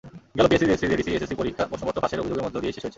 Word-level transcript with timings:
গেল 0.37 0.45
PSC, 0.49 0.65
JSC, 0.69 0.85
JDC, 0.91 1.09
SSC 1.15 1.35
পরীক্ষা 1.41 1.63
প্রশ্নপত্র 1.69 2.01
ফাঁসের 2.03 2.21
অভিযোগের 2.21 2.45
মধ্য 2.45 2.57
দিয়েই 2.61 2.73
শেষ 2.75 2.83
হয়েছে। 2.83 2.89